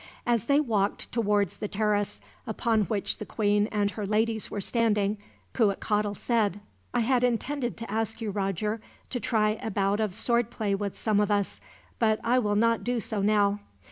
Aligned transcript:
As 0.25 0.45
they 0.45 0.59
walked 0.59 1.11
towards 1.11 1.57
the 1.57 1.67
terrace, 1.67 2.19
upon 2.47 2.85
which 2.85 3.19
the 3.19 3.25
queen 3.27 3.67
and 3.67 3.91
her 3.91 4.03
ladies 4.07 4.49
were 4.49 4.59
standing, 4.59 5.19
Cuitcatl 5.53 6.15
said: 6.17 6.59
"I 6.91 7.01
had 7.01 7.23
intended 7.23 7.77
to 7.77 7.91
ask 7.91 8.19
you, 8.19 8.31
Roger, 8.31 8.81
to 9.11 9.19
try 9.19 9.59
a 9.61 9.69
bout 9.69 9.99
of 9.99 10.15
sword 10.15 10.49
play 10.49 10.73
with 10.73 10.97
some 10.97 11.19
of 11.19 11.29
us; 11.29 11.61
but 11.99 12.19
I 12.23 12.39
will 12.39 12.55
not 12.55 12.83
do 12.83 12.99
so 12.99 13.21
now. 13.21 13.59